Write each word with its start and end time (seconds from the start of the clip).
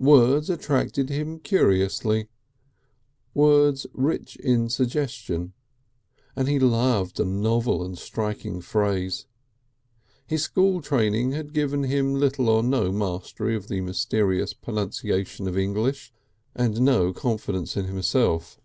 Words 0.00 0.50
attracted 0.50 1.08
him 1.08 1.38
curiously, 1.38 2.26
words 3.32 3.86
rich 3.94 4.34
in 4.34 4.68
suggestion, 4.70 5.52
and 6.34 6.48
he 6.48 6.58
loved 6.58 7.20
a 7.20 7.24
novel 7.24 7.84
and 7.84 7.96
striking 7.96 8.60
phrase. 8.60 9.26
His 10.26 10.42
school 10.42 10.82
training 10.82 11.30
had 11.30 11.52
given 11.52 11.84
him 11.84 12.14
little 12.14 12.48
or 12.48 12.64
no 12.64 12.90
mastery 12.90 13.54
of 13.54 13.68
the 13.68 13.80
mysterious 13.80 14.52
pronunciation 14.52 15.46
of 15.46 15.56
English 15.56 16.12
and 16.56 16.80
no 16.80 17.12
confidence 17.12 17.76
in 17.76 17.84
himself. 17.84 18.58